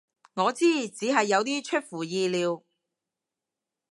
[0.33, 2.63] 我知，只係有啲出乎意料